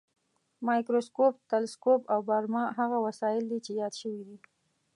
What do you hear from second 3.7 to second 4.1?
یاد